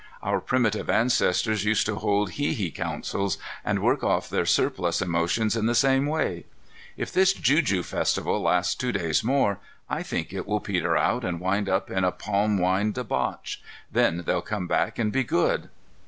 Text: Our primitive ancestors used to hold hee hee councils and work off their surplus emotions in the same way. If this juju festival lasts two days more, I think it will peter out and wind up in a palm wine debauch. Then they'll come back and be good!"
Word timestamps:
Our 0.23 0.41
primitive 0.41 0.89
ancestors 0.89 1.63
used 1.63 1.85
to 1.85 1.97
hold 1.97 2.31
hee 2.31 2.55
hee 2.55 2.71
councils 2.71 3.37
and 3.63 3.83
work 3.83 4.03
off 4.03 4.27
their 4.31 4.47
surplus 4.47 4.99
emotions 4.99 5.55
in 5.55 5.67
the 5.67 5.75
same 5.75 6.07
way. 6.07 6.45
If 6.97 7.13
this 7.13 7.33
juju 7.33 7.83
festival 7.83 8.41
lasts 8.41 8.73
two 8.73 8.91
days 8.91 9.23
more, 9.23 9.59
I 9.87 10.01
think 10.01 10.33
it 10.33 10.47
will 10.47 10.59
peter 10.59 10.97
out 10.97 11.23
and 11.23 11.39
wind 11.39 11.69
up 11.69 11.91
in 11.91 12.03
a 12.03 12.11
palm 12.11 12.57
wine 12.57 12.93
debauch. 12.93 13.61
Then 13.91 14.23
they'll 14.25 14.41
come 14.41 14.65
back 14.65 14.97
and 14.97 15.11
be 15.11 15.23
good!" 15.23 15.69